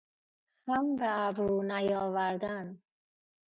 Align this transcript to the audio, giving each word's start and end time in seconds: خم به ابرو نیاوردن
خم 0.63 0.85
به 0.99 1.09
ابرو 1.19 1.61
نیاوردن 1.73 2.67